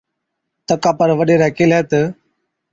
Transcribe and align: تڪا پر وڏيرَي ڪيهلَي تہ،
تڪا 0.67 0.91
پر 0.97 1.09
وڏيرَي 1.19 1.49
ڪيهلَي 1.57 1.79
تہ، 1.89 2.01